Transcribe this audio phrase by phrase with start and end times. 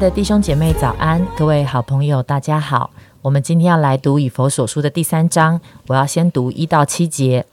[0.00, 2.88] 的弟兄姐妹早安，各位好朋友大家好。
[3.20, 7.44] 我们今天要来读以佛所书的第三章，我要先读一到七节。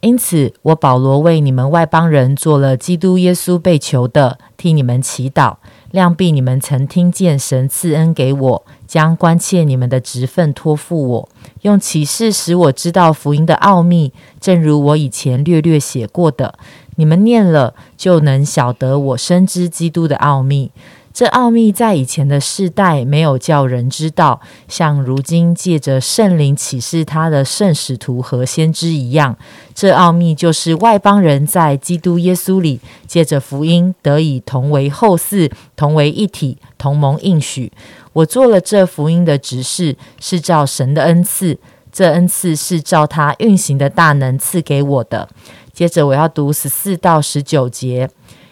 [0.00, 5.56] 因此，我保罗为你们外邦人做了基督耶稣被囚的，替你们祈祷。
[5.90, 11.28] 量必你们曾听见神赐恩给我，将关切你们的职分托付我，
[11.62, 16.58] 用启示使我知道福音的奥秘，正如我以前略略写过的。
[16.96, 20.70] 你们念了，就能晓得我深知基督的奥秘。
[21.18, 29.36] 这奥秘在以前的世代没有叫人知道，像如今借着圣灵启示他的圣使徒和先知一样。
[29.74, 37.72] 这奥秘就是外邦人在基督耶稣里借着福音得以同为后嗣，同为一体，同盟应许。
[38.12, 41.58] 我做了这福音的执事，是照神的恩赐，
[41.90, 45.28] 这恩赐是照他运行的大能赐给我的。
[45.72, 48.08] 接着我要读十四到十九节，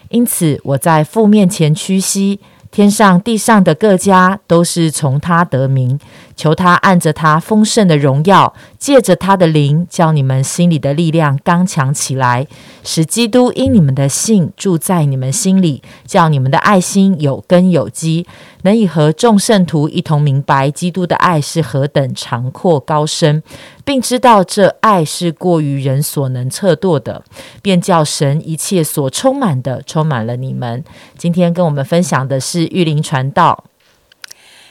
[0.09, 2.41] 因此我在父面前屈膝。
[2.71, 5.99] 天上地上的各家都是从他得名，
[6.37, 12.47] 求他按着他丰盛的荣耀，借着他的灵，叫你们心里的力量刚强起来，
[12.83, 18.25] 使基督因你们的信住在你们心里，叫你们的爱心有根有基，
[18.61, 23.43] 能以和众圣徒一同明白基督的爱是何等长阔高深。
[23.83, 27.23] 并知道这爱是过于人所能测度的，
[27.61, 30.83] 便叫神一切所充满的充满了你们。
[31.17, 33.63] 今天跟我们分享的是玉林传道，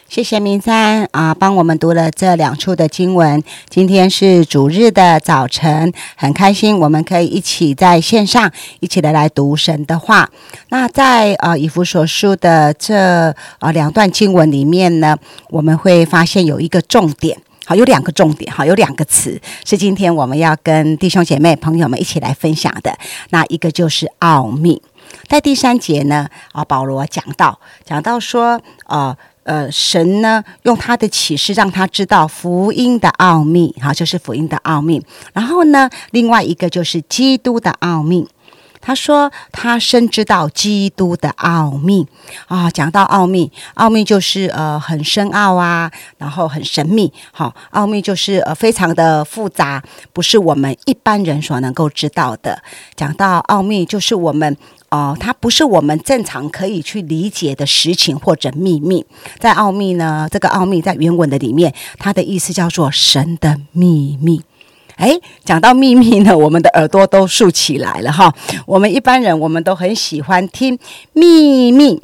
[0.08, 3.42] 谢谢明山啊，帮我们读了这两处的经文。
[3.68, 10.30] 今天是主日的早晨，很开心我们可以一起在线上一起的来读神的话。
[10.68, 15.16] 那在呃以弗所书的这呃两段经文里面呢，
[15.50, 17.38] 我们会发现有一个重点。
[17.66, 22.96] 好，有两个重点，哈，有两个词是今天我们要跟弟兄姐妹朋友们一起来分享的。
[23.30, 24.80] 那一个就是奥秘，
[25.26, 35.00] 在第三节呢，啊，保罗讲到，讲到说，呃呃，神呢用他的启示让他知道福音的奥秘，好，就是福音的奥秘。
[35.32, 38.28] 然后呢，另外一个就是基督的奥秘。
[38.86, 42.06] 他说：“他深知道基督的奥秘
[42.46, 47.12] 啊，讲到奥秘，奥秘就是呃很深奥啊，然后很神秘。
[47.32, 49.82] 好，奥秘就是呃非常的复杂，
[50.12, 52.62] 不是我们一般人所能够知道的。
[52.94, 54.56] 讲到奥秘，就是我们
[54.90, 59.04] 哦，它不是我们正常可以去理解的实情或者秘密。
[59.40, 64.42] 在奥秘呢，这个奥秘在原文的里面，它的意思叫做神的秘密。”
[64.96, 68.34] 哎，讲到秘密呢，我们的耳朵都竖起来了哈。
[68.66, 70.78] 我们一般人，我们都很喜欢听
[71.12, 72.02] 秘密，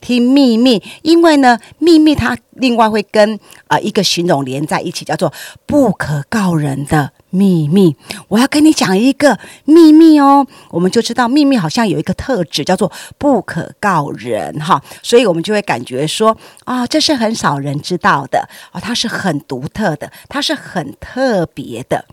[0.00, 5.32] 听秘密，因为呢，秘密它另外会跟啊一个形容连在一起，叫做
[5.64, 7.96] 不可告人的秘密。
[8.28, 22.04] 我要跟你讲一个秘密哦，我们就知道秘密好像有一个特质叫做不可告人哈，所以我们就会感觉说啊，这是很少人知道的哦，它是很独特的，它是很特别的。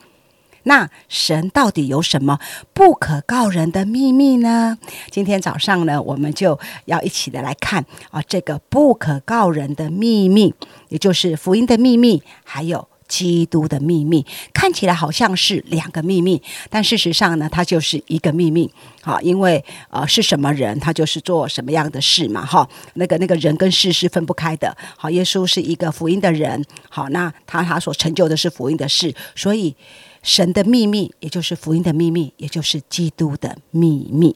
[0.63, 2.39] 那神到底有什么
[2.73, 4.77] 不可告人的秘密呢？
[5.09, 10.53] 今天早上呢，我们就要一起的来看啊，这个不可告人的秘密，
[10.89, 14.25] 也就是福音的秘密，还有基督的秘密。
[14.53, 18.71] 看起来好像是两个秘密，但事实上呢，它就是一个秘密。
[19.01, 22.45] 好，因为呃，是什么人，他就是做什么样的事嘛。
[22.45, 24.77] 哈，那个那个人跟事是分不开的。
[24.95, 26.63] 好，耶稣是一个福音的人。
[26.87, 29.75] 好，那他他所成就的是福音的事，所以。
[30.21, 34.35] 神的秘密，也就是福音的秘密，也就是基督的秘密。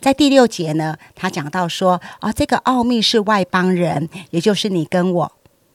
[0.00, 5.32] 在第六节呢，他讲到说啊，这个奥秘是外邦人，也就是你跟我，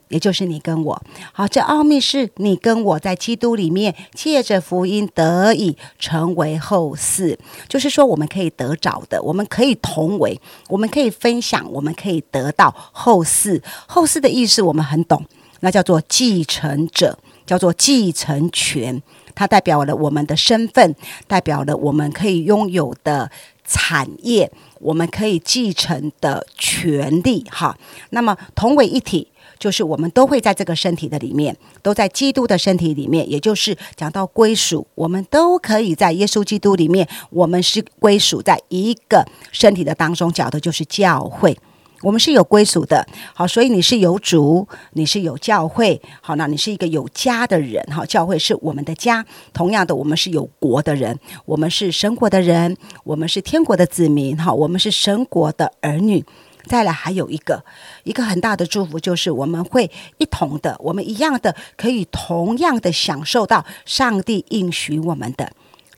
[0.10, 1.04] 也就是你跟我。
[1.32, 7.38] 好，这奥秘是你跟我在基督里面借着福音得以成为后嗣，
[7.70, 13.62] 就是说我们可以得着的，我们可以同为，我们可以分享，我们可以得到后嗣。
[13.88, 15.24] 后嗣的意思我们很懂，
[15.60, 17.20] 那叫做继承者。
[17.46, 19.02] 叫做继承权，
[19.34, 20.96] 它代表了我们的身份，
[21.28, 23.30] 代表了我们可以拥有的
[23.64, 27.46] 产业，我们可以继承的权利。
[27.50, 27.78] 哈，
[28.10, 29.28] 那么同为一体，
[29.60, 41.58] 就是我们都会在这个身体的里面，都在基督的身体里面，也就是讲到归属，我们都可以在耶稣基督里面，我们是归属在一个身体的当中，讲的就是教会。
[42.06, 43.04] 我们是有归属的，
[43.34, 49.26] 好，所以你是有主，你是有教会，好，那你是一个有家的人，哈，教会是我们的家。
[49.54, 56.24] 同样的，我们是有国的人，我们是神国的人，我们是天国的子民，哈，我们是神国的儿女。
[56.68, 57.66] 再来，还有一个
[58.04, 65.52] 一个很大的祝福，就是我们会一同的，我们一样的可以同样的享受到上帝应许我们的。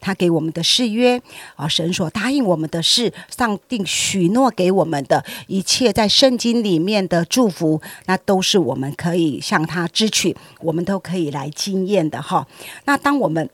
[0.08, 1.22] 他给我们的誓约
[1.58, 12.48] 啊，神所答应我们的事，上帝许诺给我们的一切，在圣经里面的祝福，那都是我们可以向他支取，我们都可以来经验的哈。
[12.86, 13.50] 那当我们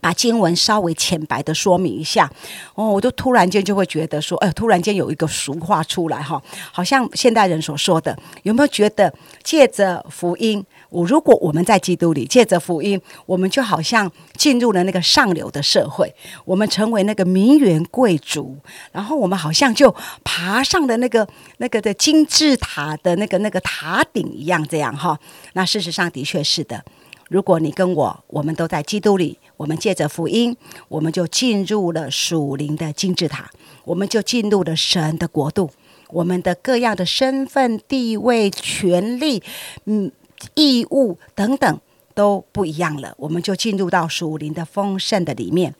[0.00, 2.30] 把经文稍微浅白的说明一下，
[2.74, 6.40] 哦，我就突然间就会觉得说，哎，突然间有一个俗话出来哈，
[6.72, 9.12] 好像现代人所说的，有没有觉得
[9.42, 16.14] 借着福音，我如果我们在基督里借着福音，我们就好像进入了那个上流的社会，
[16.44, 18.56] 我们成为那个名媛贵族，
[18.92, 25.18] 然后我们好像就爬上了那个那个的金字塔的那个那个塔顶一样，这样哈，
[25.54, 26.84] 那事实上的确是的。
[27.28, 30.56] 如果你跟我，我们都在基督里，我们借着福音，
[30.88, 33.50] 我们就进入了属灵的金字塔，
[33.84, 35.70] 我们就进入了神的国度，
[36.08, 39.42] 我们的各样的身份、地位、权利、
[39.84, 40.10] 嗯、
[40.54, 41.80] 义务等等
[42.14, 45.74] 都不一样了，我们就进入到属灵的丰盛的里面。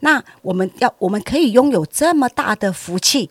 [0.00, 3.30] 那我们要，我们可以拥有这么大的福气。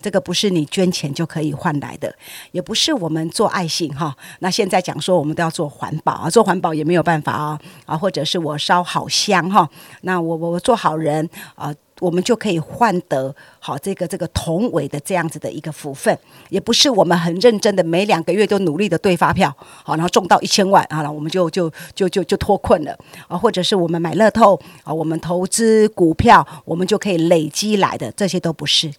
[0.00, 2.14] 这个不是你捐钱就可以换来的，
[2.52, 4.16] 也不是我们做爱心哈。
[4.40, 9.68] 那现在讲说我们都要做环保啊，做环保也没有办法啊啊，或者是我烧好香哈，
[10.02, 16.16] 那我我我做好人啊，我们就可以换得好这个这个同伟的这样子的一个福分，
[16.48, 22.96] 也不是我们很认真的每两个月都努力的兑发票好，然后中到一千万啊，我们就就就就就脱困了
[23.26, 28.92] 啊，或者是我们买乐透啊，我们投资股票，我们就可以累积来的，这些都不是。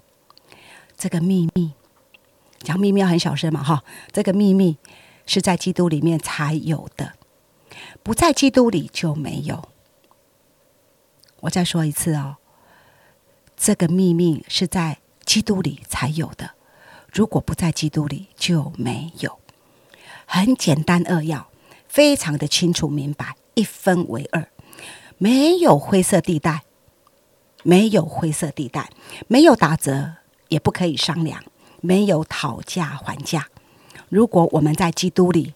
[0.99, 1.71] 这个秘密，
[2.59, 3.85] 讲秘密要很小声嘛，哈。
[4.11, 4.77] 这个秘密
[5.25, 7.13] 是在基督里面才有的，
[8.03, 9.69] 不在基督里就没有。
[11.39, 12.35] 我再说一次哦，
[13.55, 16.51] 这个秘密是在基督里才有的，
[17.13, 19.39] 如果不在基督里就没有。
[20.25, 21.49] 很简单扼要，
[21.87, 24.49] 非常的清楚明白，一分为二，
[25.17, 26.63] 没有灰色地带，
[27.63, 28.89] 没有灰色地带，
[29.29, 30.17] 没有打折。
[30.49, 31.41] 也不可以商量，
[31.81, 33.47] 没有讨价还价。
[34.09, 35.53] 如果我们在基督里，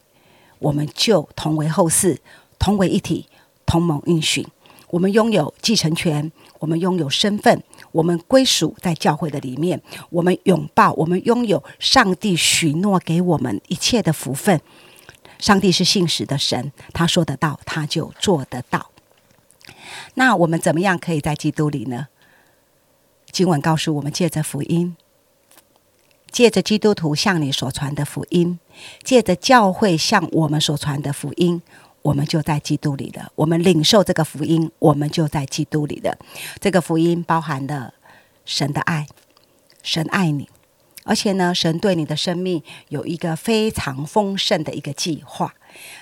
[0.59, 2.17] 我们就同为后嗣，
[2.57, 3.27] 同为一体，
[3.65, 4.47] 同盟运行。
[4.91, 9.81] 我们拥有继承权，我们拥有身份，我们归属在教会的里面。
[10.11, 14.61] 我们拥抱，我们拥有上帝许诺给我们一切的福分。
[15.39, 18.91] 上帝是信实的神，他说得到，他就做得到。
[20.13, 22.07] 那我们怎么样可以在基督里呢？
[23.33, 24.95] 经文告诉我们，借着福音，
[26.31, 28.59] 借着基督徒向你所传的福音，
[29.03, 31.59] 借着教会向我们所传的福音，
[32.03, 33.31] 我们就在基督里了。
[33.33, 36.15] 我们领受这个福音，我们就在基督里了。
[36.61, 37.95] 这个福音包含了
[38.45, 39.07] 神的爱，
[39.81, 40.47] 神爱你，
[41.03, 45.55] 而且呢，神对你的生命有一个非常丰盛的一个计划。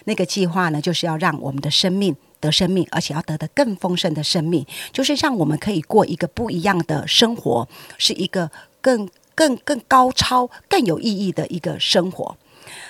[0.03, 2.13] 那个计划呢，就是要让我们的生命。
[2.41, 8.51] 得生命，而且要得的更丰盛的生命，就是让我们可以过一个不一样的生活，是一个
[8.81, 12.35] 更更更高超、更有意义的一个生活。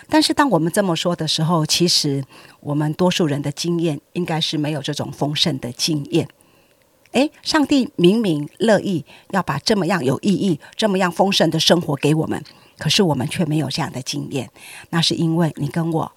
[0.10, 2.24] 但是，当我们这么说的时候，其实
[2.60, 6.28] 我们多数人的经验应该是没有这种丰盛的经验。
[7.14, 12.44] 诶，上帝明明乐意要把这么样有意义、这么样丰盛的生活给我们，
[12.78, 14.50] 可是我们却没有这样的经验。
[14.92, 16.12] 那是因为你跟我，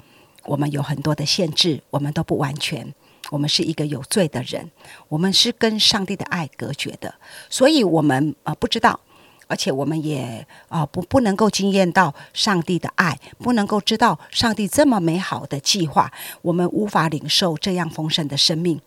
[0.45, 2.95] 我们有很多的限制，我们都不完全。
[3.31, 4.71] 我们是一个有罪的人，
[5.09, 7.15] 我们是跟上帝的爱隔绝的，
[7.49, 9.01] 所以我们啊不知道，
[9.47, 16.13] 而且我们也啊不不能够经验到上帝的爱，不能够知道上帝这么美好的计划，
[16.43, 18.81] 我们无法领受这样丰盛的生命。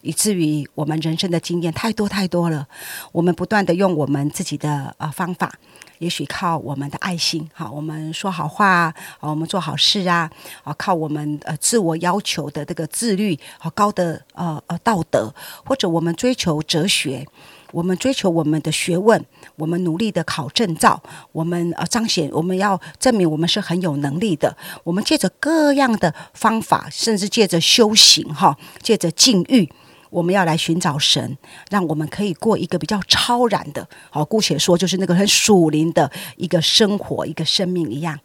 [0.00, 2.66] 以至于我们人生的经验太多太多了，
[3.12, 5.52] 我们不断的用我们自己的呃方法，
[5.98, 10.30] 也许靠我们的爱心，好，我们说好话啊，我们做好事啊，
[10.62, 17.26] 啊，靠我们呃自我要求的这个自律和高的呃呃道德，或者我们追求哲学，
[17.72, 19.22] 我们追求我们的学问，
[19.56, 21.02] 我们努力的考证照，
[21.32, 29.68] 我们呃彰显我们要证明我们是很有能力的，我们借着各样的方法，甚至借着修行哈，借着禁欲。
[30.10, 31.36] 我们要来寻找神，
[31.70, 38.18] 让我们可以过一个比较超然的，好，姑且说就是那个很属灵的一个生活，一个生命一样。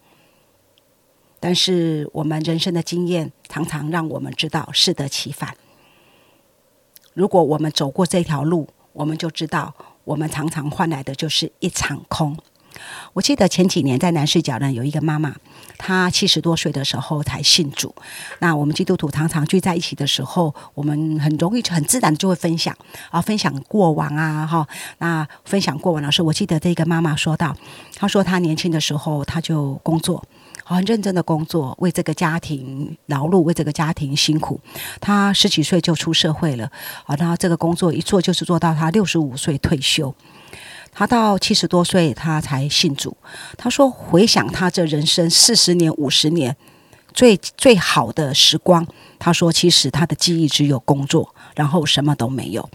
[1.40, 5.56] 但是我们人生的经验常常让我们知道适得其反。
[7.13, 9.75] 如果我们走过这条路，我们就知道，
[10.06, 12.38] 我们常常换来的就是一场空。
[13.13, 15.36] 我记得前几年在南市角呢，有一个妈妈，
[15.86, 17.94] 他七十多岁的时候才信主。
[18.40, 22.74] 那我们基督徒常常聚在一起的时候，我们很容易、很自然就会分享
[23.10, 24.66] 啊，分享过往啊，哈。
[25.00, 27.54] 那分享过往的时候，我记得这个妈妈说到，
[27.98, 30.24] 她说她年轻的时候，她就工作
[30.63, 34.58] 很认真的工作，为这个家庭劳碌，为这个家庭辛苦。
[35.02, 36.72] 他十几岁就出社会了，
[37.06, 40.16] 啊，那这个工作一做就是做到他六十五岁退休。
[40.96, 43.18] 他到七十多岁，他才信主。
[43.58, 46.56] 他说：“回想他这人生四十年、五十年
[47.14, 48.86] 最最好的时光，
[49.18, 52.70] 他说其实他的记忆只有工作，然后什么都没有。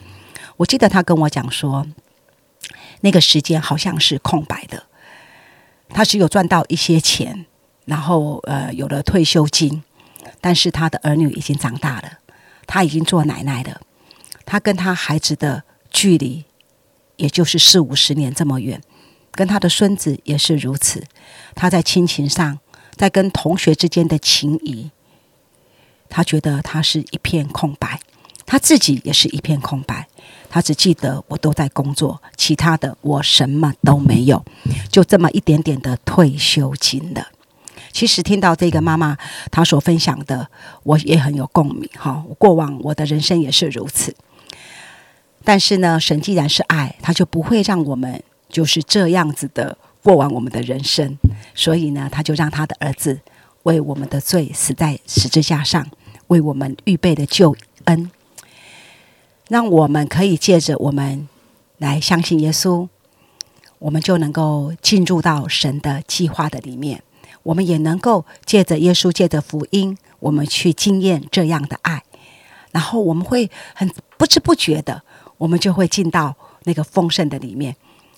[0.57, 1.87] 我记得他跟我讲说，
[3.03, 4.85] 那个时间好像是空白的，
[5.91, 7.47] 他只有赚到一些钱，
[7.85, 9.85] 然后呃有了退休金，
[10.41, 12.19] 但是他的儿女已经长大了，
[12.67, 13.81] 他已经做奶奶了，
[14.45, 16.45] 他跟他孩子的距离。”
[17.19, 18.81] 也就是四五十年这么远，
[19.31, 21.05] 跟他的孙子也是如此。
[21.55, 22.59] 他在亲情上，
[22.97, 24.91] 在跟同学之间的情谊，
[26.09, 28.01] 他觉得他是一片空白。
[28.47, 30.09] 他自己也是一片空白。
[30.49, 34.43] 他只记得我都在工作，其他的我什么都没有，
[34.91, 37.29] 就这么一点点的退休金了。
[37.93, 39.19] 其实听到这个妈妈
[39.51, 40.49] 她所分享的，
[40.85, 41.87] 我也很有共鸣。
[41.99, 44.15] 哈，过往我的人生也是如此。
[45.49, 51.17] 但是呢，神既然是爱，他就不会让我们就是这样子的过完我们的人生。
[51.55, 53.19] 所以呢，他就让他的儿子
[53.62, 55.88] 为我们的罪死在十字架上，
[56.26, 58.11] 为我们预备的救恩，
[59.49, 61.26] 让我们可以借着我们
[61.78, 62.87] 来相信耶稣，
[63.78, 67.02] 我们就能够进入到神的计划的里面。
[67.45, 72.02] 我们也能够借着耶稣，借着福音，我们去经验这样的爱，
[72.71, 75.02] 然后我们会很不知不觉的。
[75.38, 77.75] 我们就会进到那个丰盛的里面，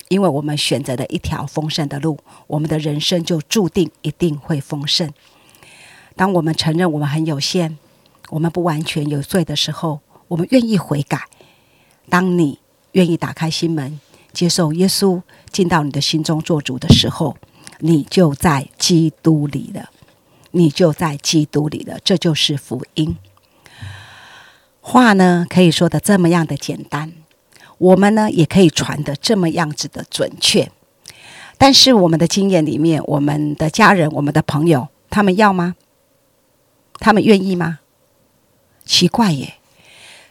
[0.09, 5.11] 因为我们选择了一条丰盛的路，我们的人生就注定一定会丰盛。
[6.15, 7.77] 当我们承认我们很有限，
[8.29, 11.25] 我们不完全有罪的时候，我们愿意悔改。
[12.09, 12.59] 当你
[12.91, 13.99] 愿意打开心门，
[14.33, 17.37] 接受耶稣进到你的心中做主的时候，
[17.79, 19.89] 你就在基督里了，
[20.51, 23.15] 你就在基督里了，这就是福音。
[24.81, 27.13] 话呢可以说的这么样的简单，
[27.77, 30.71] 我们呢也可以传的这么样子的准确，
[31.57, 35.75] 但是我们的经验里面，我们的家人、我们的朋友，他们要吗？
[36.99, 37.79] 他们愿意吗？
[38.83, 39.55] 奇怪耶！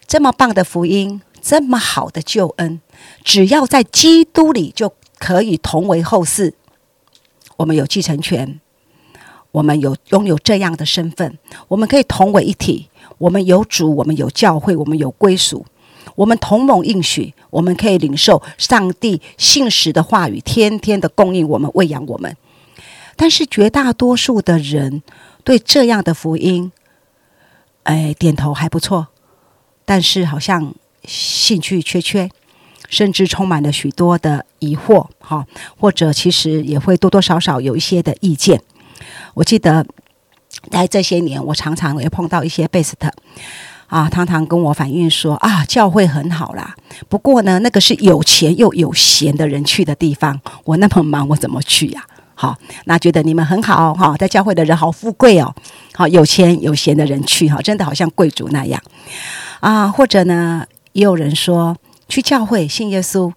[0.07, 2.81] 这么棒的福音，这么好的救恩，
[3.25, 6.55] 只要在基督里就可以同为后世。
[7.59, 8.61] 我们有继承权，
[9.53, 11.39] 我们有拥有这样的身份，
[11.69, 12.90] 我们可以同为一体。
[13.19, 15.67] 我们有主，我们有教会，我们有归属，
[16.15, 22.37] 我们同盟应许，我们可以领受上帝信实的话语，天天的供应我们，喂养我们。
[23.17, 25.03] 但是绝大多数的人
[25.45, 26.73] 对这样的福音，
[27.83, 29.09] 哎，点头还不错，
[29.85, 30.75] 但是好像
[31.05, 32.31] 兴趣缺缺，
[32.89, 35.47] 甚至充满了许多的疑惑，哈，
[35.79, 38.63] 或者其实也会多多少少有一些的意见。
[39.35, 39.87] 我记得。
[40.71, 43.11] 在这些年，我常常也碰到一些贝斯特
[43.87, 46.77] 啊，常常跟我反映说啊，教会很好啦，
[47.09, 52.05] 不过呢，那个是有钱又有闲的人去的地方，我那么忙，我怎么去呀？
[52.35, 55.55] 好，那觉得你们很好哈，在教会的人好富贵哦，
[55.93, 58.81] 好有钱有闲的人去哈，真的好像贵族那样
[59.61, 61.77] 啊，或者呢，也有人说
[62.09, 63.33] 去教会信耶稣，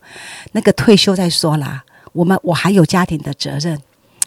[0.52, 3.80] 那个退休再说啦，我们我还有家庭的责任。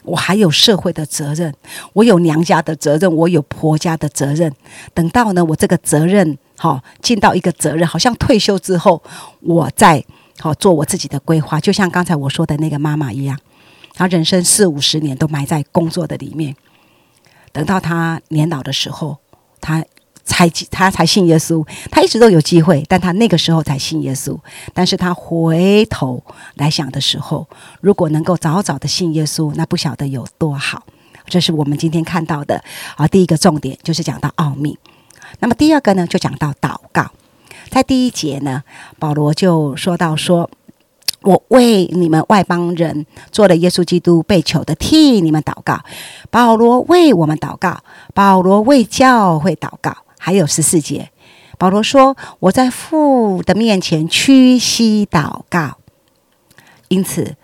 [0.07, 1.53] 我还有社会的责任，
[1.93, 4.51] 我有娘家的责任，我有婆家的责任。
[4.95, 9.03] 等到呢，我这个责任好尽到一个责任，好像退休之后，
[9.41, 10.03] 我再
[10.39, 11.61] 好做我自己的规划。
[11.61, 13.39] 就像刚才我说的那个妈妈一样，
[13.93, 16.55] 她人生四五十年都埋在工作的里面，
[17.53, 19.19] 等到她年老的时候，
[19.61, 19.85] 她。
[20.27, 24.37] 才他才信耶稣，他一直都有机会，但他那个时候才信耶稣。
[24.75, 26.23] 但是他回头
[26.57, 27.47] 来想的时候，
[27.81, 30.83] 如果能够早早的信耶稣，那不晓得有多好。
[31.27, 32.63] 这是我们今天看到的
[32.97, 34.77] 啊，第一个重点就是讲到奥秘。
[35.39, 37.11] 那么第二个呢，就讲到祷告。
[37.71, 38.63] 在第一节呢，
[38.99, 40.51] 保罗就说到说。
[41.23, 45.81] 我为你们外邦人做了耶稣基督被囚的，替你们祷告。
[46.31, 47.81] 保罗为我们祷告，
[48.15, 50.06] 保罗为教会祷告。
[50.27, 51.13] 还有十四节，
[51.57, 55.79] 保罗说：“我在父的面前屈膝祷告。”
[56.91, 57.37] 因此，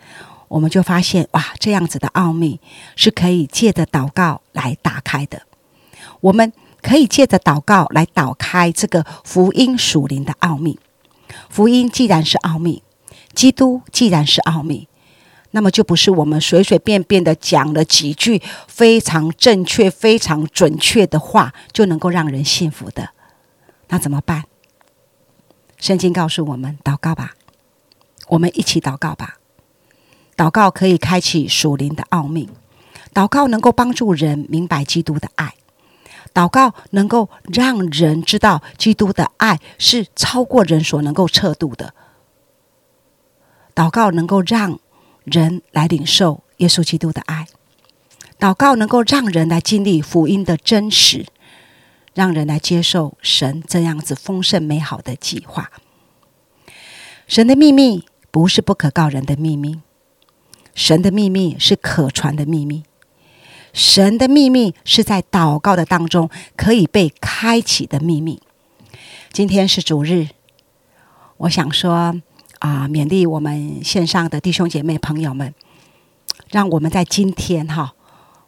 [0.49, 2.59] 我们就发现，哇，这样子的奥秘
[2.97, 5.43] 是可以借着祷告来打开的。
[6.19, 10.77] 我们可以借着祷告来打开这个福音属灵的奥秘。
[11.49, 12.83] 福音既然是奥秘，
[13.33, 14.89] 基督既然是奥秘。
[15.55, 23.09] 那么就不是我们随随便便的讲了几句非常正确、非常准确的话就能够让人信服的，
[23.89, 24.45] 那怎么办？
[25.77, 27.35] 圣经告诉我们：祷告吧，
[28.29, 29.37] 我们一起祷告吧。
[30.35, 32.49] 祷告可以开启属灵的奥秘，
[33.13, 35.53] 祷告能够帮助人明白基督的爱，
[36.33, 41.93] 祷告能够让人知道基督的爱是超过人所能够测度的。
[43.75, 44.79] 祷告能够让
[45.23, 47.47] 人来领受耶稣基督的爱，
[48.39, 51.25] 祷告能够让人来经历福音的真实，
[52.13, 55.71] 让人来接受神这样子丰盛美好的计划。
[57.27, 59.79] 神的秘密不是不可告人的秘密，
[60.75, 62.83] 神的秘密是可传的秘密，
[63.71, 68.41] 神的秘密是在祷告的当中可以被开启的秘密。
[69.31, 70.27] 今天是主日，
[71.37, 72.21] 我想说
[72.63, 75.53] 啊，勉励我们线上的弟兄姐妹朋友们，
[76.49, 77.93] 让我们在今天哈，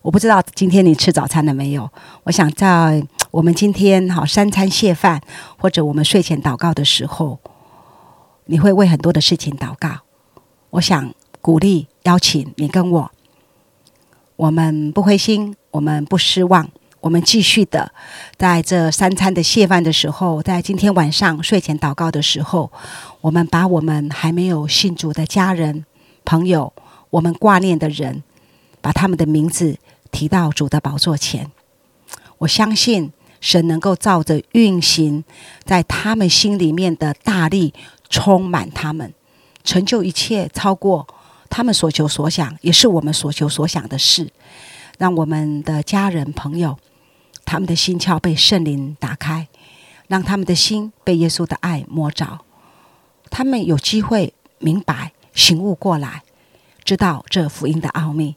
[0.01, 1.91] 我不知道今天你吃早餐了没有？
[2.23, 5.19] 我想在我们今天哈三餐谢饭，
[5.57, 7.39] 或者我们睡前祷告的时候。
[8.45, 9.89] 你会为很多的事情祷告，
[10.69, 13.11] 我想鼓励、邀请你跟我，
[14.37, 16.69] 我们不灰心，我们不失望，
[17.05, 17.91] 我们继续的
[18.35, 22.71] 在这三餐的谢饭的时候，在今天晚上睡前祷告的时候，
[23.21, 25.85] 我们把我们还没有信主的家人、
[26.25, 26.73] 朋友，
[27.11, 28.23] 我们挂念的人，
[28.81, 29.77] 把他们的名字
[30.09, 31.51] 提到主的宝座前，
[32.39, 35.23] 我相信神能够照着运行
[35.63, 37.73] 在他们心里面的大力。
[38.07, 39.13] 充满他们，
[39.63, 41.07] 成就一切超过
[41.49, 44.31] 他们所求所想，也是我们所求所想的事。
[44.99, 46.77] 让我们的家人朋友，
[47.45, 49.47] 他们的心窍被圣灵打开，
[50.07, 52.39] 让他们的心被耶稣的爱摸着，
[53.29, 56.23] 他们有机会明白醒悟过来，
[56.83, 58.35] 知道这福音的奥秘，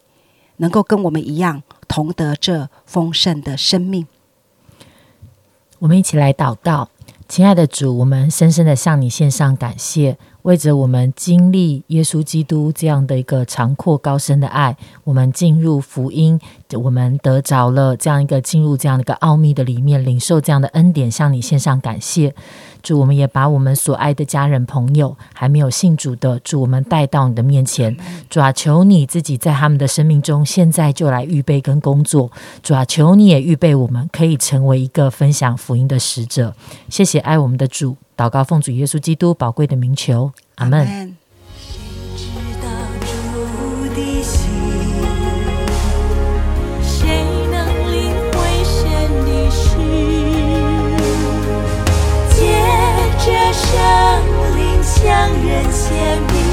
[0.59, 4.07] 能够跟我们一样同得这丰盛的生命。
[5.79, 6.91] 我们一起来祷告。
[7.29, 10.17] 亲爱的主，我们深深的向你献上感谢。
[10.43, 14.75] 为着我们经历耶稣基督这样的一个长阔高深的爱，
[15.05, 16.41] 我们进入福音，
[16.83, 22.35] 我们得着了这样一个进入这样的一个奥秘的里面，领受这样的恩典，向你献上感谢。
[22.83, 26.41] 祝我们也把我们所爱的家人、朋友，还没有信主的。
[26.45, 27.97] 祝我们带到你的面前，
[28.31, 32.31] 主啊，求你自己，在他们的生命中现在就来预备跟工作。
[32.63, 36.55] 主啊，求你也预备我们可以成为一个分享福音的使者。
[36.89, 40.33] 谢谢爱我们的主，祷告奉主耶稣基督宝贵的名求。
[40.57, 41.17] 阿门。
[55.89, 56.48] 天边